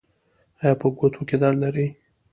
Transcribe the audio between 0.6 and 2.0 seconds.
ایا په ګوتو کې درد لرئ؟